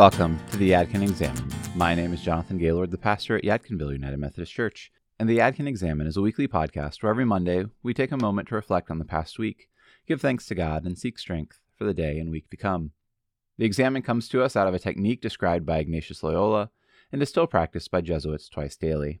Welcome 0.00 0.40
to 0.50 0.56
the 0.56 0.70
Yadkin 0.70 1.02
Examen. 1.02 1.44
My 1.74 1.94
name 1.94 2.14
is 2.14 2.22
Jonathan 2.22 2.56
Gaylord, 2.56 2.90
the 2.90 2.96
pastor 2.96 3.36
at 3.36 3.44
Yadkinville 3.44 3.92
United 3.92 4.16
Methodist 4.16 4.50
Church, 4.50 4.90
and 5.18 5.28
the 5.28 5.36
Yadkin 5.36 5.68
Examen 5.68 6.06
is 6.06 6.16
a 6.16 6.22
weekly 6.22 6.48
podcast 6.48 7.02
where 7.02 7.10
every 7.10 7.26
Monday 7.26 7.66
we 7.82 7.92
take 7.92 8.10
a 8.10 8.16
moment 8.16 8.48
to 8.48 8.54
reflect 8.54 8.90
on 8.90 8.98
the 8.98 9.04
past 9.04 9.38
week, 9.38 9.68
give 10.06 10.22
thanks 10.22 10.46
to 10.46 10.54
God, 10.54 10.86
and 10.86 10.98
seek 10.98 11.18
strength 11.18 11.60
for 11.76 11.84
the 11.84 11.92
day 11.92 12.18
and 12.18 12.30
week 12.30 12.48
to 12.48 12.56
come. 12.56 12.92
The 13.58 13.66
Examen 13.66 14.00
comes 14.00 14.26
to 14.30 14.42
us 14.42 14.56
out 14.56 14.66
of 14.66 14.72
a 14.72 14.78
technique 14.78 15.20
described 15.20 15.66
by 15.66 15.76
Ignatius 15.76 16.22
Loyola 16.22 16.70
and 17.12 17.20
is 17.20 17.28
still 17.28 17.46
practiced 17.46 17.90
by 17.90 18.00
Jesuits 18.00 18.48
twice 18.48 18.76
daily. 18.76 19.20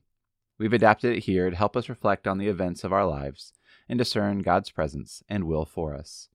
We've 0.56 0.72
adapted 0.72 1.14
it 1.14 1.24
here 1.24 1.50
to 1.50 1.56
help 1.56 1.76
us 1.76 1.90
reflect 1.90 2.26
on 2.26 2.38
the 2.38 2.48
events 2.48 2.84
of 2.84 2.92
our 2.94 3.04
lives 3.04 3.52
and 3.86 3.98
discern 3.98 4.38
God's 4.38 4.70
presence 4.70 5.22
and 5.28 5.44
will 5.44 5.66
for 5.66 5.94
us. 5.94 6.30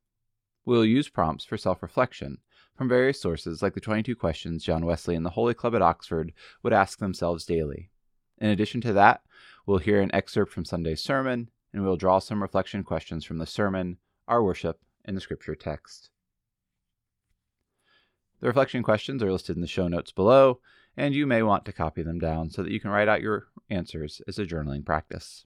We'll 0.66 0.86
use 0.86 1.10
prompts 1.10 1.46
for 1.46 1.58
self 1.58 1.82
reflection 1.82 2.38
from 2.76 2.90
various 2.90 3.20
sources, 3.20 3.62
like 3.62 3.74
the 3.74 3.80
22 3.80 4.16
questions 4.16 4.64
John 4.64 4.86
Wesley 4.86 5.16
and 5.16 5.26
the 5.26 5.32
Holy 5.32 5.54
Club 5.54 5.76
at 5.76 5.82
Oxford 5.82 6.34
would 6.62 6.74
ask 6.74 7.00
themselves 7.00 7.46
daily. 7.46 7.90
In 8.38 8.50
addition 8.50 8.82
to 8.82 8.94
that, 8.94 9.22
we'll 9.66 9.78
hear 9.78 10.02
an 10.02 10.14
excerpt 10.14 10.52
from 10.52 10.66
Sunday's 10.66 11.02
sermon, 11.02 11.50
and 11.74 11.84
we'll 11.84 11.96
draw 11.96 12.20
some 12.20 12.42
reflection 12.42 12.84
questions 12.84 13.24
from 13.24 13.38
the 13.38 13.46
sermon, 13.46 13.98
our 14.28 14.44
worship, 14.44 14.82
and 15.06 15.16
the 15.16 15.22
scripture 15.22 15.56
text. 15.56 16.10
The 18.42 18.48
reflection 18.48 18.84
questions 18.84 19.24
are 19.24 19.32
listed 19.32 19.56
in 19.56 19.62
the 19.62 19.68
show 19.68 19.88
notes 19.88 20.12
below, 20.12 20.60
and 20.98 21.16
you 21.16 21.26
may 21.26 21.44
want 21.44 21.66
to 21.66 21.74
copy 21.74 22.04
them 22.04 22.20
down 22.20 22.50
so 22.50 22.62
that 22.62 22.72
you 22.72 22.80
can 22.80 22.92
write 22.92 23.08
out 23.08 23.22
your 23.22 23.48
answers 23.70 24.22
as 24.28 24.38
a 24.38 24.46
journaling 24.46 24.86
practice. 24.86 25.46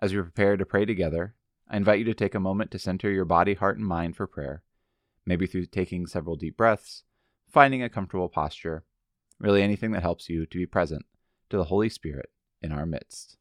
As 0.00 0.14
we 0.14 0.22
prepare 0.22 0.56
to 0.56 0.64
pray 0.64 0.84
together, 0.84 1.34
I 1.68 1.76
invite 1.76 1.98
you 1.98 2.04
to 2.06 2.14
take 2.14 2.34
a 2.34 2.40
moment 2.40 2.70
to 2.70 2.78
center 2.78 3.10
your 3.10 3.24
body, 3.24 3.54
heart, 3.54 3.76
and 3.76 3.86
mind 3.86 4.16
for 4.16 4.26
prayer, 4.26 4.62
maybe 5.26 5.46
through 5.46 5.66
taking 5.66 6.06
several 6.06 6.36
deep 6.36 6.56
breaths, 6.56 7.04
finding 7.48 7.82
a 7.82 7.88
comfortable 7.88 8.28
posture, 8.28 8.84
really 9.38 9.62
anything 9.62 9.92
that 9.92 10.02
helps 10.02 10.28
you 10.28 10.46
to 10.46 10.58
be 10.58 10.66
present 10.66 11.04
to 11.48 11.56
the 11.56 11.64
Holy 11.64 11.88
Spirit 11.88 12.30
in 12.62 12.72
our 12.72 12.86
midst. 12.86 13.36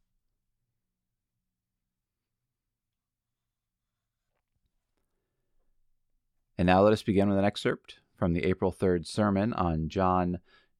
And 6.58 6.66
now 6.66 6.81
let 6.81 6.91
us 6.91 7.03
begin 7.03 7.30
with 7.30 7.38
an 7.38 7.45
excerpt 7.45 7.99
from 8.17 8.33
the 8.33 8.43
April 8.43 8.73
3rd 8.73 9.08
sermon 9.08 9.53
on 9.53 9.88
John 9.88 10.39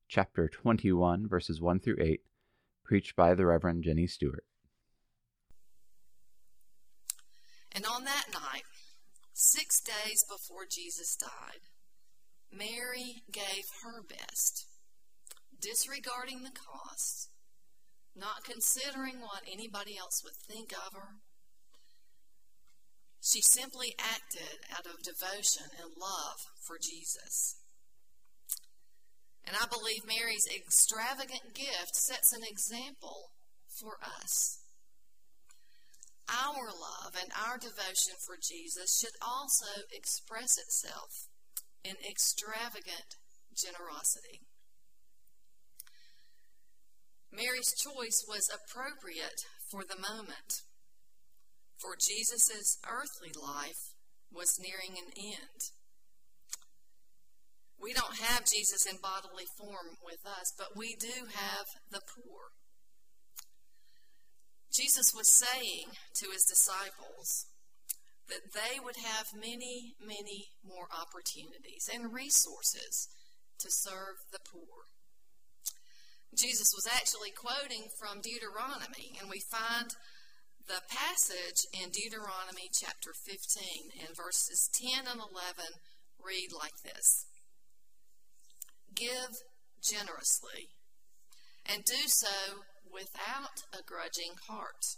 chapter 0.09 0.50
21, 0.50 1.25
verses 1.25 1.61
1 1.61 1.80
through 1.80 1.95
8, 2.02 2.22
preached 2.84 3.16
by 3.16 3.34
the 3.34 3.45
Reverend 3.45 3.86
Jenny 3.86 4.06
Stewart. 4.06 4.44
And 7.72 7.86
on 7.86 8.03
that 8.03 8.19
six 9.40 9.80
days 9.80 10.26
before 10.28 10.68
Jesus 10.70 11.16
died, 11.16 11.64
Mary 12.52 13.23
gave 13.32 13.64
her 13.84 14.04
best, 14.04 14.68
disregarding 15.62 16.44
the 16.44 16.52
cost, 16.52 17.30
not 18.16 18.44
considering 18.44 19.22
what 19.22 19.48
anybody 19.48 19.98
else 19.98 20.22
would 20.23 20.36
think 20.36 20.73
of 20.73 20.92
her. 20.94 21.23
She 23.22 23.42
simply 23.42 23.96
acted 23.98 24.59
out 24.76 24.86
of 24.86 25.04
devotion 25.04 25.72
and 25.80 25.96
love 25.96 26.40
for 26.68 26.78
Jesus. 26.81 27.56
And 29.46 29.56
I 29.56 29.68
believe 29.68 30.03
Mary's 30.06 30.48
extravagant 30.53 31.56
gift 31.56 31.96
sets 31.96 32.34
an 32.34 32.44
example 32.44 33.31
for 33.68 33.98
us. 34.03 34.59
Our 36.30 36.69
love 36.69 37.17
and 37.19 37.31
our 37.33 37.58
devotion 37.58 38.13
for 38.22 38.38
Jesus 38.38 38.99
should 39.02 39.17
also 39.22 39.89
express 39.91 40.58
itself 40.58 41.27
in 41.83 41.95
extravagant 42.08 43.17
generosity. 43.55 44.45
Mary's 47.31 47.73
choice 47.73 48.25
was 48.28 48.50
appropriate 48.50 49.45
for 49.69 49.84
the 49.84 50.00
moment, 50.00 50.62
for 51.78 51.95
Jesus' 51.95 52.78
earthly 52.85 53.31
life 53.34 53.94
was 54.34 54.59
nearing 54.59 54.97
an 54.97 55.12
end. 55.16 55.73
We 57.81 57.94
don't 57.94 58.19
have 58.19 58.45
Jesus 58.45 58.85
in 58.85 58.97
bodily 59.01 59.45
form 59.57 59.97
with 60.03 60.25
us, 60.25 60.53
but 60.57 60.75
we 60.75 60.95
do 61.00 61.31
have 61.34 61.66
the 61.89 62.01
poor. 62.01 62.51
Jesus 64.79 65.12
was 65.13 65.28
saying 65.28 65.91
to 66.16 66.31
his 66.31 66.47
disciples 66.47 67.51
that 68.31 68.56
they 68.56 68.79
would 68.79 68.95
have 68.95 69.35
many, 69.35 69.95
many 70.00 70.56
more 70.63 70.88
opportunities 70.88 71.90
and 71.91 72.13
resources 72.13 73.09
to 73.59 73.68
serve 73.68 74.23
the 74.31 74.39
poor. 74.47 74.88
Jesus 76.31 76.72
was 76.72 76.88
actually 76.88 77.35
quoting 77.35 77.91
from 78.00 78.23
Deuteronomy, 78.23 79.19
and 79.19 79.28
we 79.28 79.44
find 79.51 79.91
the 80.63 80.79
passage 80.88 81.68
in 81.75 81.91
Deuteronomy 81.91 82.72
chapter 82.72 83.12
15 83.12 84.00
and 84.07 84.16
verses 84.16 84.69
10 84.79 85.12
and 85.12 85.19
11 85.19 85.75
read 86.23 86.56
like 86.56 86.79
this 86.88 87.28
Give 88.95 89.44
generously, 89.84 90.72
and 91.68 91.84
do 91.84 92.07
so 92.07 92.63
without 92.91 93.63
a 93.73 93.85
grudging 93.85 94.35
heart. 94.50 94.97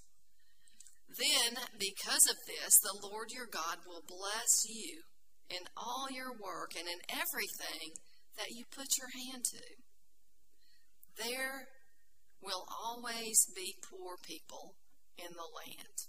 Then, 1.11 1.59
because 1.77 2.25
of 2.29 2.39
this, 2.47 2.79
the 2.79 3.07
Lord 3.07 3.31
your 3.31 3.47
God 3.51 3.83
will 3.85 4.03
bless 4.07 4.63
you 4.65 5.03
in 5.49 5.67
all 5.75 6.07
your 6.09 6.31
work 6.31 6.71
and 6.77 6.87
in 6.87 7.03
everything 7.11 7.91
that 8.37 8.51
you 8.51 8.63
put 8.71 8.95
your 8.97 9.11
hand 9.11 9.43
to. 9.51 9.65
There 11.27 11.67
will 12.41 12.65
always 12.71 13.45
be 13.53 13.75
poor 13.83 14.15
people 14.23 14.75
in 15.17 15.35
the 15.35 15.51
land. 15.51 16.07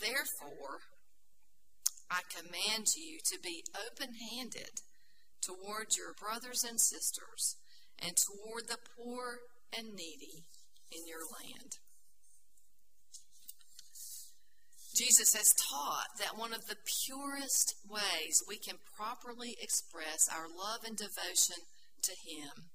Therefore, 0.00 0.80
I 2.10 2.20
command 2.34 2.86
you 2.96 3.18
to 3.32 3.38
be 3.42 3.62
open 3.76 4.14
handed 4.32 4.80
toward 5.40 5.96
your 5.96 6.14
brothers 6.18 6.64
and 6.64 6.80
sisters 6.80 7.56
and 7.98 8.16
toward 8.16 8.68
the 8.68 8.78
poor 8.96 9.38
and 9.76 9.94
needy 9.94 10.44
in 10.90 11.06
your 11.06 11.24
land. 11.40 11.78
Jesus 14.94 15.32
has 15.34 15.48
taught 15.56 16.18
that 16.18 16.36
one 16.36 16.52
of 16.52 16.66
the 16.66 16.76
purest 16.84 17.74
ways 17.88 18.44
we 18.46 18.58
can 18.58 18.76
properly 18.96 19.56
express 19.60 20.28
our 20.28 20.44
love 20.46 20.84
and 20.86 20.96
devotion 20.96 21.64
to 22.02 22.12
Him 22.12 22.68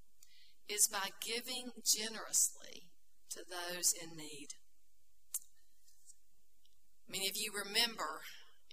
is 0.68 0.90
by 0.92 1.10
giving 1.22 1.70
generously 1.86 2.90
to 3.30 3.40
those 3.46 3.94
in 3.94 4.18
need. 4.18 4.58
Many 7.10 7.30
of 7.30 7.38
you 7.38 7.52
remember 7.54 8.22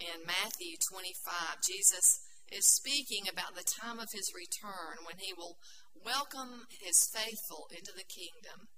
in 0.01 0.27
Matthew 0.27 0.75
25, 0.91 1.63
Jesus 1.63 2.24
is 2.53 2.67
speaking 2.67 3.25
about 3.31 3.55
the 3.55 3.65
time 3.65 3.99
of 3.99 4.13
his 4.13 4.33
return 4.35 5.05
when 5.07 5.19
he 5.19 5.33
will 5.33 5.57
welcome 6.05 6.67
his 6.69 7.09
faithful 7.13 7.67
into 7.71 7.93
the 7.97 8.05
kingdom, 8.05 8.69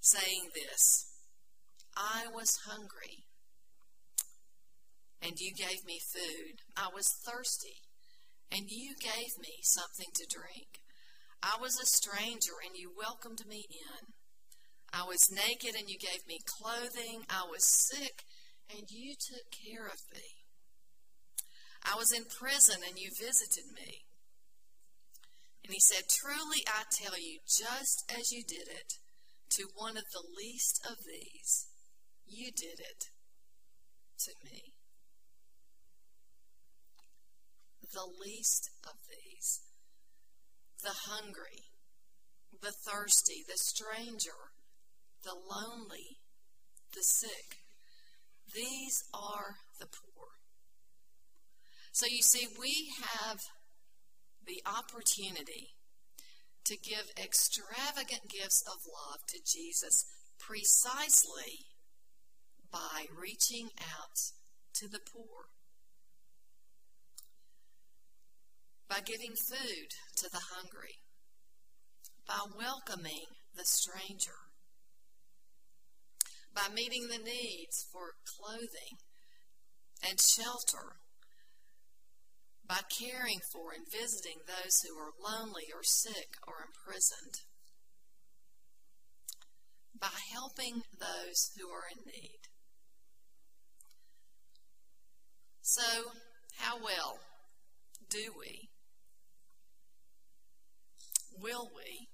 saying 0.00 0.50
this 0.54 1.06
I 1.96 2.26
was 2.32 2.66
hungry, 2.66 3.24
and 5.22 5.38
you 5.38 5.52
gave 5.54 5.84
me 5.86 5.98
food. 6.00 6.60
I 6.76 6.88
was 6.92 7.08
thirsty, 7.24 7.80
and 8.50 8.68
you 8.68 8.94
gave 9.00 9.38
me 9.38 9.62
something 9.62 10.12
to 10.14 10.26
drink. 10.28 10.82
I 11.42 11.56
was 11.60 11.78
a 11.78 11.86
stranger, 11.86 12.56
and 12.64 12.76
you 12.76 12.92
welcomed 12.96 13.46
me 13.48 13.64
in. 13.68 14.14
I 14.92 15.04
was 15.04 15.30
naked, 15.30 15.74
and 15.74 15.88
you 15.88 15.98
gave 15.98 16.26
me 16.26 16.38
clothing. 16.46 17.24
I 17.28 17.44
was 17.50 17.64
sick, 17.64 18.24
and 18.70 18.84
you 18.90 19.14
took 19.14 19.50
care 19.50 19.86
of 19.86 20.00
me. 20.12 20.43
I 21.84 21.96
was 21.96 22.12
in 22.12 22.24
prison, 22.24 22.80
and 22.86 22.98
you 22.98 23.10
visited 23.10 23.72
me. 23.74 24.04
And 25.64 25.72
he 25.72 25.80
said, 25.80 26.04
Truly 26.08 26.64
I 26.66 26.84
tell 26.90 27.18
you, 27.18 27.40
just 27.46 28.04
as 28.10 28.32
you 28.32 28.42
did 28.46 28.68
it 28.68 28.94
to 29.56 29.68
one 29.76 29.96
of 29.96 30.04
the 30.12 30.24
least 30.36 30.80
of 30.88 30.96
these, 31.06 31.66
you 32.26 32.50
did 32.50 32.80
it 32.80 33.04
to 34.24 34.32
me. 34.44 34.72
The 37.92 38.08
least 38.20 38.70
of 38.84 38.96
these, 39.08 39.60
the 40.82 40.94
hungry, 41.08 41.70
the 42.60 42.72
thirsty, 42.72 43.44
the 43.46 43.56
stranger, 43.56 44.52
the 45.22 45.34
lonely, 45.34 46.18
the 46.94 47.02
sick. 47.02 47.60
These 48.54 49.04
are 49.12 49.56
the 49.78 49.86
poor. 49.86 50.13
So 51.94 52.06
you 52.10 52.22
see, 52.22 52.48
we 52.58 52.90
have 52.98 53.38
the 54.44 54.60
opportunity 54.66 55.68
to 56.64 56.76
give 56.76 57.12
extravagant 57.16 58.28
gifts 58.28 58.64
of 58.66 58.82
love 58.90 59.20
to 59.28 59.38
Jesus 59.46 60.04
precisely 60.40 61.70
by 62.72 63.06
reaching 63.16 63.68
out 63.78 64.18
to 64.74 64.88
the 64.88 64.98
poor. 64.98 65.54
by 68.94 69.00
giving 69.00 69.32
food 69.34 69.90
to 70.14 70.28
the 70.30 70.40
hungry, 70.54 71.00
by 72.28 72.38
welcoming 72.56 73.26
the 73.56 73.64
stranger, 73.64 74.38
by 76.54 76.72
meeting 76.72 77.08
the 77.08 77.18
needs 77.18 77.86
for 77.90 78.14
clothing 78.38 78.98
and 80.08 80.20
shelter, 80.20 81.03
by 82.66 82.80
caring 82.98 83.40
for 83.52 83.72
and 83.72 83.84
visiting 83.90 84.40
those 84.46 84.80
who 84.82 84.96
are 84.96 85.12
lonely 85.20 85.64
or 85.74 85.82
sick 85.82 86.36
or 86.46 86.54
imprisoned, 86.64 87.44
by 90.00 90.16
helping 90.32 90.82
those 90.98 91.50
who 91.58 91.68
are 91.68 91.84
in 91.92 92.04
need. 92.06 92.40
So, 95.60 96.12
how 96.58 96.76
well 96.76 97.18
do 98.10 98.32
we, 98.38 98.68
will 101.40 101.70
we, 101.74 102.08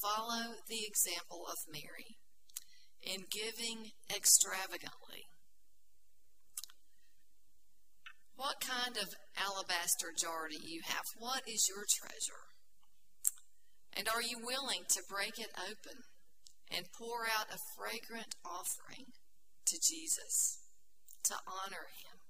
follow 0.00 0.54
the 0.68 0.84
example 0.86 1.46
of 1.50 1.56
Mary 1.72 2.16
in 3.02 3.24
giving 3.30 3.90
extravagantly? 4.14 5.24
What 8.36 8.60
kind 8.60 8.96
of 9.00 9.08
alabaster 9.32 10.12
jar 10.12 10.48
do 10.52 10.60
you 10.60 10.82
have? 10.84 11.04
What 11.18 11.42
is 11.48 11.68
your 11.68 11.84
treasure? 11.88 12.44
And 13.96 14.08
are 14.12 14.20
you 14.20 14.36
willing 14.44 14.84
to 14.92 15.08
break 15.08 15.40
it 15.40 15.56
open 15.56 16.04
and 16.68 16.84
pour 16.92 17.24
out 17.24 17.48
a 17.48 17.64
fragrant 17.72 18.36
offering 18.44 19.08
to 19.64 19.76
Jesus 19.80 20.60
to 21.24 21.34
honor 21.48 21.88
him? 22.04 22.20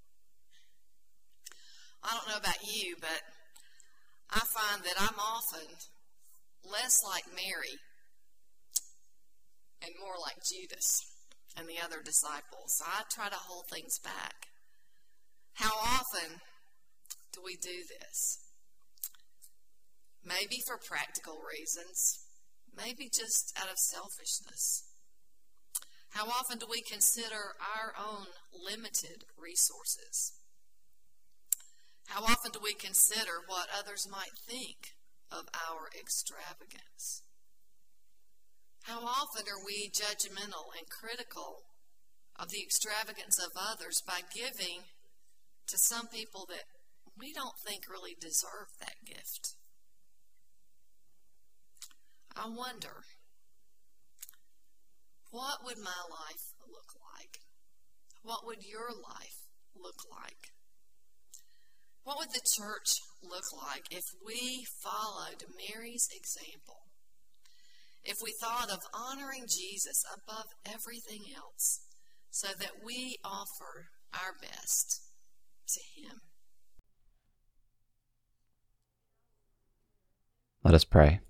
I 2.04 2.14
don't 2.14 2.30
know 2.30 2.38
about 2.38 2.62
you, 2.62 2.94
but 3.00 3.26
I 4.30 4.46
find 4.54 4.86
that 4.86 5.02
I'm 5.02 5.18
often 5.18 5.74
less 6.62 7.02
like 7.02 7.26
Mary 7.34 7.82
and 9.82 9.90
more 9.98 10.14
like 10.22 10.38
Judas 10.46 11.02
and 11.56 11.66
the 11.66 11.82
other 11.82 11.98
disciples. 11.98 12.78
I 12.86 13.02
try 13.10 13.28
to 13.28 13.42
hold 13.50 13.64
things 13.66 13.98
back. 13.98 14.45
How 15.56 15.72
often 15.72 16.40
do 17.32 17.40
we 17.42 17.56
do 17.56 17.84
this? 17.88 18.38
Maybe 20.22 20.60
for 20.66 20.76
practical 20.76 21.38
reasons, 21.48 22.18
maybe 22.76 23.08
just 23.08 23.56
out 23.58 23.70
of 23.70 23.78
selfishness. 23.78 24.84
How 26.10 26.26
often 26.26 26.58
do 26.58 26.66
we 26.68 26.82
consider 26.82 27.56
our 27.60 27.92
own 27.96 28.26
limited 28.52 29.24
resources? 29.36 30.32
How 32.08 32.22
often 32.22 32.52
do 32.52 32.60
we 32.62 32.74
consider 32.74 33.40
what 33.46 33.68
others 33.72 34.06
might 34.10 34.36
think 34.46 34.96
of 35.30 35.48
our 35.68 35.88
extravagance? 35.98 37.22
How 38.84 39.00
often 39.00 39.48
are 39.48 39.64
we 39.64 39.90
judgmental 39.90 40.68
and 40.76 40.86
critical 40.88 41.64
of 42.38 42.50
the 42.50 42.62
extravagance 42.62 43.38
of 43.40 43.50
others 43.56 44.02
by 44.06 44.20
giving 44.34 44.84
to 45.68 45.78
some 45.78 46.06
people 46.08 46.46
that 46.48 46.64
we 47.18 47.32
don't 47.32 47.58
think 47.66 47.84
really 47.88 48.14
deserve 48.20 48.68
that 48.80 48.96
gift? 49.04 49.56
I 52.36 52.48
wonder, 52.48 53.02
what 55.30 55.64
would 55.64 55.78
my 55.78 56.02
life 56.10 56.46
look 56.68 56.92
like? 57.16 57.40
What 58.22 58.44
would 58.44 58.62
your 58.62 58.90
life 58.90 59.48
look 59.74 60.04
like? 60.10 60.52
What 62.04 62.18
would 62.18 62.30
the 62.30 62.46
church 62.56 63.02
look 63.22 63.50
like 63.56 63.86
if 63.90 64.04
we 64.24 64.64
followed 64.82 65.42
Mary's 65.56 66.08
example? 66.14 66.86
If 68.04 68.18
we 68.22 68.32
thought 68.40 68.70
of 68.70 68.78
honoring 68.94 69.46
Jesus 69.48 70.04
above 70.14 70.46
everything 70.64 71.24
else 71.34 71.80
so 72.30 72.48
that 72.60 72.84
we 72.84 73.16
offer 73.24 73.90
our 74.14 74.34
best 74.40 75.05
to 75.66 75.80
Him? 76.00 76.20
Let 80.62 80.74
us 80.74 80.84
pray. 80.84 81.20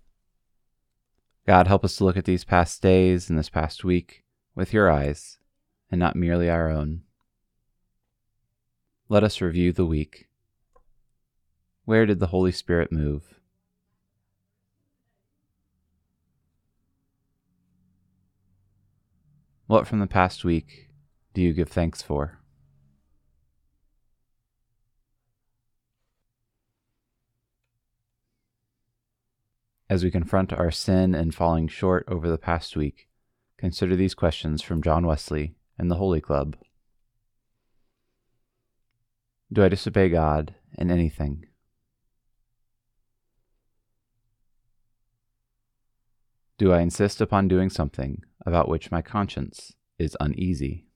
God, 1.47 1.67
help 1.67 1.85
us 1.85 1.97
to 1.97 2.05
look 2.05 2.17
at 2.17 2.25
these 2.25 2.44
past 2.44 2.83
days 2.83 3.31
and 3.31 3.38
this 3.38 3.49
past 3.49 3.85
week 3.85 4.25
with 4.55 4.73
your 4.73 4.91
eyes 4.91 5.38
and 5.91 5.99
not 5.99 6.17
merely 6.17 6.50
our 6.50 6.69
own. 6.69 7.03
Let 9.09 9.23
us 9.23 9.41
review 9.41 9.73
the 9.73 9.87
week 9.87 10.27
where 11.87 12.05
did 12.05 12.19
the 12.19 12.27
Holy 12.27 12.50
Spirit 12.50 12.91
move? 12.91 13.23
What 19.69 19.87
from 19.87 20.00
the 20.00 20.09
past 20.09 20.44
week 20.44 20.88
do 21.33 21.41
you 21.41 21.53
give 21.53 21.69
thanks 21.69 22.03
for? 22.03 22.41
As 29.88 30.03
we 30.03 30.11
confront 30.11 30.53
our 30.53 30.73
sin 30.73 31.15
and 31.15 31.33
falling 31.33 31.69
short 31.69 32.05
over 32.09 32.29
the 32.29 32.38
past 32.38 32.77
week, 32.77 33.09
consider 33.56 33.94
these 33.94 34.15
questions 34.15 34.61
from 34.61 34.83
John 34.83 35.06
Wesley 35.06 35.55
and 35.79 35.88
the 35.88 35.97
Holy 35.97 36.21
Club. 36.21 36.56
Do 39.53 39.62
I 39.62 39.69
disobey 39.69 40.09
God 40.09 40.56
in 40.77 40.91
anything? 40.91 41.47
Do 46.59 46.73
I 46.73 46.81
insist 46.81 47.21
upon 47.21 47.47
doing 47.47 47.71
something 47.71 48.23
about 48.44 48.69
which 48.69 48.91
my 48.91 49.03
conscience 49.03 49.75
is 50.00 50.17
uneasy? 50.19 50.87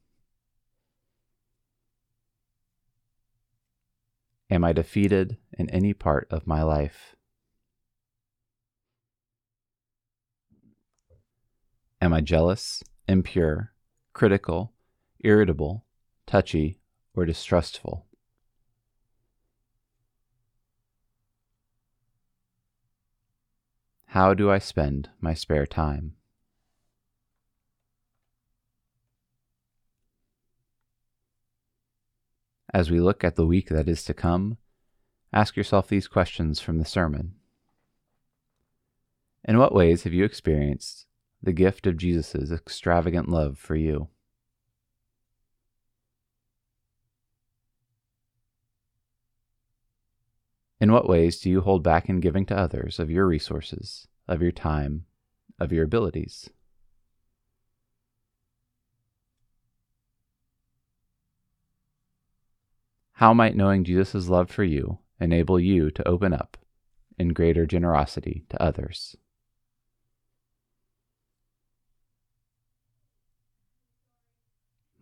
Am 4.50 4.64
I 4.64 4.72
defeated 4.72 5.36
in 5.56 5.70
any 5.70 5.92
part 5.92 6.26
of 6.30 6.46
my 6.46 6.64
life? 6.64 7.14
Am 12.02 12.14
I 12.14 12.22
jealous, 12.22 12.82
impure, 13.06 13.74
critical, 14.14 14.72
irritable, 15.18 15.84
touchy, 16.26 16.80
or 17.14 17.26
distrustful? 17.26 18.06
How 24.06 24.32
do 24.32 24.50
I 24.50 24.58
spend 24.58 25.10
my 25.20 25.34
spare 25.34 25.66
time? 25.66 26.14
As 32.72 32.90
we 32.90 32.98
look 32.98 33.22
at 33.22 33.36
the 33.36 33.46
week 33.46 33.68
that 33.68 33.88
is 33.88 34.02
to 34.04 34.14
come, 34.14 34.56
ask 35.34 35.54
yourself 35.54 35.88
these 35.88 36.08
questions 36.08 36.60
from 36.60 36.78
the 36.78 36.84
sermon. 36.86 37.34
In 39.44 39.58
what 39.58 39.74
ways 39.74 40.04
have 40.04 40.14
you 40.14 40.24
experienced 40.24 41.06
the 41.42 41.52
gift 41.52 41.86
of 41.86 41.96
Jesus' 41.96 42.50
extravagant 42.50 43.28
love 43.28 43.58
for 43.58 43.76
you? 43.76 44.08
In 50.80 50.92
what 50.92 51.08
ways 51.08 51.40
do 51.40 51.50
you 51.50 51.60
hold 51.60 51.82
back 51.82 52.08
in 52.08 52.20
giving 52.20 52.46
to 52.46 52.56
others 52.56 52.98
of 52.98 53.10
your 53.10 53.26
resources, 53.26 54.08
of 54.26 54.40
your 54.40 54.52
time, 54.52 55.04
of 55.58 55.72
your 55.72 55.84
abilities? 55.84 56.48
How 63.12 63.34
might 63.34 63.54
knowing 63.54 63.84
Jesus' 63.84 64.30
love 64.30 64.50
for 64.50 64.64
you 64.64 65.00
enable 65.20 65.60
you 65.60 65.90
to 65.90 66.08
open 66.08 66.32
up 66.32 66.56
in 67.18 67.34
greater 67.34 67.66
generosity 67.66 68.46
to 68.48 68.62
others? 68.62 69.14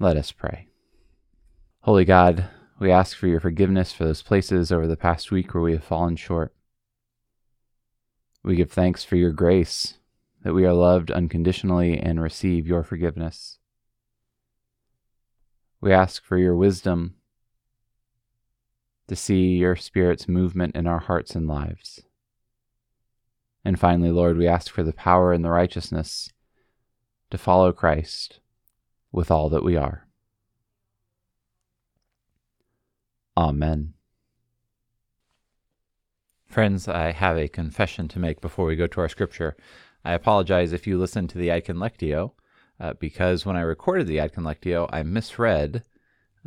Let 0.01 0.17
us 0.17 0.31
pray. 0.31 0.69
Holy 1.81 2.05
God, 2.05 2.49
we 2.79 2.93
ask 2.93 3.17
for 3.17 3.27
your 3.27 3.41
forgiveness 3.41 3.93
for 3.93 4.05
those 4.05 4.23
places 4.23 4.71
over 4.71 4.87
the 4.87 4.97
past 4.97 5.33
week 5.33 5.53
where 5.53 5.63
we 5.63 5.73
have 5.73 5.83
fallen 5.83 6.15
short. 6.15 6.55
We 8.45 8.55
give 8.55 8.71
thanks 8.71 9.03
for 9.03 9.17
your 9.17 9.33
grace, 9.33 9.95
that 10.45 10.55
we 10.55 10.65
are 10.65 10.73
loved 10.73 11.11
unconditionally 11.11 11.99
and 11.99 12.23
receive 12.23 12.65
your 12.65 12.85
forgiveness. 12.85 13.59
We 15.81 15.93
ask 15.93 16.25
for 16.25 16.39
your 16.39 16.55
wisdom 16.55 17.17
to 19.09 19.17
see 19.17 19.57
your 19.57 19.75
Spirit's 19.75 20.29
movement 20.29 20.77
in 20.77 20.87
our 20.87 21.01
hearts 21.01 21.35
and 21.35 21.49
lives. 21.49 22.03
And 23.65 23.81
finally, 23.81 24.13
Lord, 24.13 24.37
we 24.37 24.47
ask 24.47 24.71
for 24.73 24.85
the 24.85 24.93
power 24.93 25.33
and 25.33 25.45
the 25.45 25.51
righteousness 25.51 26.33
to 27.31 27.39
follow 27.39 27.73
Christ 27.73 28.39
with 29.13 29.31
all 29.31 29.49
that 29.49 29.65
we 29.65 29.77
are. 29.77 30.07
Amen. 33.37 33.95
Friends, 36.47 36.89
I 36.89 37.13
have 37.13 37.37
a 37.37 37.47
confession 37.47 38.09
to 38.09 38.19
make 38.19 38.41
before 38.41 38.67
we 38.67 38.75
go 38.75 38.87
to 38.87 39.01
our 39.01 39.09
scripture. 39.09 39.57
I 40.05 40.13
apologize 40.15 40.73
if 40.73 40.87
you 40.87 40.99
listened 40.99 41.31
to 41.31 41.39
the 41.39 41.49
Yadkin 41.49 41.77
Lectio, 41.77 42.33
uh, 42.81 42.95
because 42.95 43.45
when 43.45 43.57
I 43.57 43.61
recorded 43.61 44.07
the 44.07 44.17
Yadkin 44.17 44.45
Lectio, 44.45 44.89
I 44.93 45.03
misread 45.03 45.83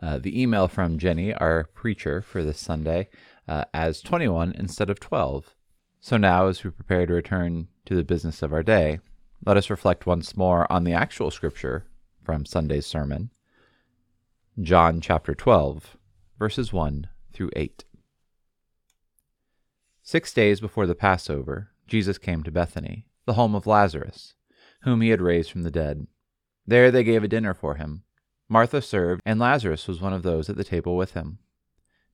uh, 0.02 0.18
the 0.18 0.42
email 0.42 0.68
from 0.68 0.98
Jenny, 0.98 1.34
our 1.34 1.66
preacher 1.76 2.22
for 2.22 2.44
this 2.44 2.60
Sunday, 2.60 3.10
uh, 3.48 3.66
as 3.74 4.02
21 4.02 4.54
instead 4.58 4.90
of 4.90 5.00
12. 5.00 5.56
So 6.00 6.18
now, 6.18 6.48
as 6.48 6.64
we 6.64 6.72
prepare 6.72 7.06
to 7.06 7.14
return 7.14 7.68
to 7.86 7.96
the 7.96 8.04
business 8.04 8.42
of 8.42 8.52
our 8.52 8.64
day, 8.64 9.00
let 9.46 9.58
us 9.58 9.70
reflect 9.70 10.06
once 10.06 10.36
more 10.36 10.72
on 10.72 10.84
the 10.84 10.94
actual 10.94 11.32
scripture 11.32 11.86
from 12.24 12.46
Sunday's 12.46 12.86
sermon, 12.86 13.32
John 14.62 15.02
chapter 15.02 15.34
12, 15.34 15.98
verses 16.38 16.72
1 16.72 17.08
through 17.34 17.50
8. 17.56 17.86
Six 20.04 20.34
days 20.34 20.60
before 20.60 20.86
the 20.86 20.96
Passover, 20.96 21.72
Jesus 21.88 22.18
came 22.18 22.44
to 22.44 22.52
Bethany, 22.52 23.08
the 23.26 23.34
home 23.34 23.56
of 23.56 23.68
Lazarus, 23.68 24.34
whom 24.82 25.02
he 25.02 25.10
had 25.10 25.22
raised 25.22 25.52
from 25.52 25.64
the 25.64 25.72
dead. 25.72 26.08
There 26.66 26.92
they 26.92 27.04
gave 27.04 27.24
a 27.24 27.28
dinner 27.28 27.54
for 27.54 27.76
him. 27.76 28.04
Martha 28.50 28.82
served, 28.82 29.22
and 29.26 29.40
Lazarus 29.40 29.88
was 29.88 30.02
one 30.02 30.14
of 30.14 30.24
those 30.24 30.50
at 30.50 30.58
the 30.58 30.64
table 30.64 30.98
with 30.98 31.14
him. 31.14 31.40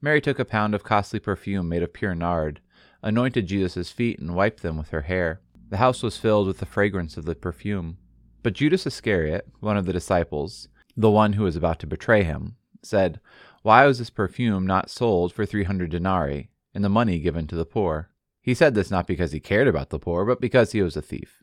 Mary 0.01 0.21
took 0.21 0.37
a 0.37 0.45
pound 0.45 0.75
of 0.75 0.83
costly 0.83 1.19
perfume 1.19 1.67
made 1.67 1.81
of 1.81 1.93
pure 1.93 2.13
nard, 2.13 2.61
anointed 3.01 3.47
Jesus' 3.47 3.91
feet, 3.91 4.19
and 4.19 4.35
wiped 4.35 4.61
them 4.61 4.77
with 4.77 4.89
her 4.89 5.01
hair. 5.01 5.41
The 5.69 5.77
house 5.77 6.03
was 6.03 6.17
filled 6.17 6.47
with 6.47 6.59
the 6.59 6.65
fragrance 6.65 7.17
of 7.17 7.25
the 7.25 7.35
perfume. 7.35 7.97
But 8.43 8.53
Judas 8.53 8.85
Iscariot, 8.85 9.47
one 9.59 9.77
of 9.77 9.85
the 9.85 9.93
disciples, 9.93 10.67
the 10.95 11.11
one 11.11 11.33
who 11.33 11.43
was 11.43 11.55
about 11.55 11.79
to 11.79 11.87
betray 11.87 12.23
him, 12.23 12.55
said, 12.81 13.19
Why 13.63 13.85
was 13.85 13.99
this 13.99 14.09
perfume 14.09 14.65
not 14.65 14.89
sold 14.89 15.33
for 15.33 15.45
three 15.45 15.63
hundred 15.63 15.91
denarii? 15.91 16.49
and 16.77 16.83
the 16.83 16.89
money 16.89 17.17
given 17.17 17.47
to 17.47 17.55
the 17.55 17.65
poor. 17.65 18.11
He 18.39 18.53
said 18.53 18.75
this 18.75 18.91
not 18.91 19.07
because 19.07 19.31
he 19.31 19.39
cared 19.39 19.67
about 19.67 19.89
the 19.89 19.97
poor, 19.97 20.25
but 20.25 20.39
because 20.39 20.73
he 20.73 20.81
was 20.83 20.95
a 20.95 21.01
thief. 21.01 21.41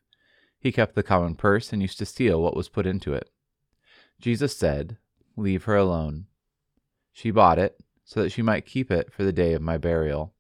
He 0.60 0.70
kept 0.70 0.94
the 0.94 1.02
common 1.02 1.34
purse 1.34 1.72
and 1.72 1.82
used 1.82 1.98
to 1.98 2.06
steal 2.06 2.40
what 2.40 2.54
was 2.54 2.68
put 2.68 2.86
into 2.86 3.12
it. 3.12 3.30
Jesus 4.20 4.56
said, 4.56 4.96
Leave 5.36 5.64
her 5.64 5.74
alone. 5.74 6.26
She 7.12 7.32
bought 7.32 7.58
it 7.58 7.80
so 8.04 8.22
that 8.22 8.30
she 8.30 8.42
might 8.42 8.64
keep 8.64 8.92
it 8.92 9.12
for 9.12 9.24
the 9.24 9.32
day 9.32 9.54
of 9.54 9.60
my 9.60 9.76
burial. 9.76 10.34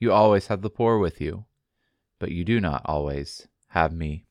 You 0.00 0.10
always 0.10 0.48
have 0.48 0.62
the 0.62 0.68
poor 0.68 0.98
with 0.98 1.20
you, 1.20 1.44
but 2.18 2.32
you 2.32 2.44
do 2.44 2.60
not 2.60 2.82
always 2.86 3.46
have 3.68 3.92
me. 3.92 4.25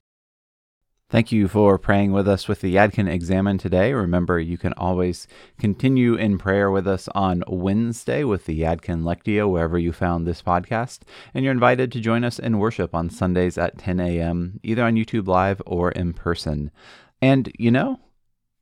Thank 1.07 1.31
you 1.31 1.47
for 1.47 1.77
praying 1.77 2.13
with 2.13 2.27
us 2.27 2.47
with 2.47 2.61
the 2.61 2.73
Yadkin 2.73 3.07
Examen 3.07 3.59
today. 3.59 3.93
Remember, 3.93 4.39
you 4.39 4.57
can 4.57 4.73
always 4.73 5.27
continue 5.59 6.15
in 6.15 6.39
prayer 6.39 6.71
with 6.71 6.87
us 6.87 7.07
on 7.13 7.43
Wednesday 7.47 8.23
with 8.23 8.45
the 8.45 8.61
Yadkin 8.61 9.03
Lectio, 9.03 9.47
wherever 9.47 9.77
you 9.77 9.93
found 9.93 10.25
this 10.25 10.41
podcast. 10.41 11.01
And 11.31 11.45
you're 11.45 11.53
invited 11.53 11.91
to 11.91 11.99
join 11.99 12.23
us 12.23 12.39
in 12.39 12.57
worship 12.57 12.95
on 12.95 13.11
Sundays 13.11 13.55
at 13.55 13.77
10 13.77 13.99
a.m., 13.99 14.59
either 14.63 14.83
on 14.83 14.95
YouTube 14.95 15.27
Live 15.27 15.61
or 15.67 15.91
in 15.91 16.11
person. 16.13 16.71
And, 17.21 17.51
you 17.59 17.69
know, 17.69 17.99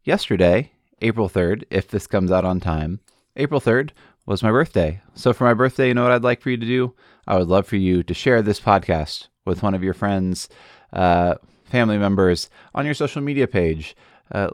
yesterday, 0.03 0.73
April 1.01 1.29
3rd, 1.29 1.63
if 1.69 1.87
this 1.87 2.07
comes 2.07 2.29
out 2.29 2.43
on 2.43 2.59
time, 2.59 2.99
April 3.37 3.61
3rd 3.61 3.91
was 4.25 4.43
my 4.43 4.51
birthday. 4.51 5.01
So 5.15 5.31
for 5.31 5.45
my 5.45 5.53
birthday, 5.53 5.87
you 5.87 5.93
know 5.93 6.03
what 6.03 6.11
I'd 6.11 6.25
like 6.25 6.41
for 6.41 6.49
you 6.49 6.57
to 6.57 6.65
do? 6.65 6.93
I 7.25 7.37
would 7.37 7.47
love 7.47 7.65
for 7.67 7.77
you 7.77 8.03
to 8.03 8.13
share 8.13 8.41
this 8.41 8.59
podcast 8.59 9.29
with 9.45 9.63
one 9.63 9.73
of 9.73 9.81
your 9.81 9.93
friends. 9.93 10.49
Uh, 10.91 11.35
family 11.73 11.97
members 11.97 12.49
on 12.75 12.85
your 12.85 12.93
social 12.93 13.19
media 13.19 13.47
page. 13.47 13.95
Uh, 14.31 14.51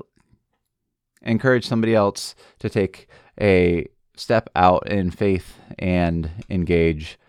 encourage 1.24 1.68
somebody 1.68 1.94
else 1.94 2.34
to 2.60 2.70
take 2.70 3.10
a 3.42 3.86
step 4.16 4.50
out 4.56 4.90
in 4.90 5.12
faith 5.12 5.60
and 5.78 6.30
engage 6.50 7.20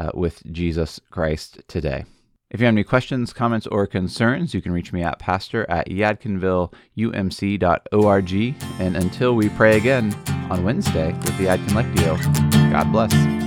uh, 0.00 0.10
with 0.14 0.42
Jesus 0.52 0.98
Christ 1.10 1.60
today. 1.68 2.04
If 2.50 2.58
you 2.58 2.66
have 2.66 2.74
any 2.74 2.82
questions, 2.82 3.32
comments, 3.32 3.68
or 3.68 3.86
concerns, 3.86 4.52
you 4.52 4.60
can 4.60 4.72
reach 4.72 4.92
me 4.92 5.04
at 5.04 5.20
pastor 5.20 5.64
at 5.70 5.88
yadkinvilleumc.org. 5.88 8.54
And 8.80 8.96
until 8.96 9.36
we 9.36 9.48
pray 9.50 9.76
again 9.76 10.12
on 10.50 10.64
Wednesday 10.64 11.12
with 11.12 11.38
the 11.38 11.46
Yadkin 11.46 11.68
Lectio, 11.68 12.72
God 12.72 12.90
bless. 12.90 13.45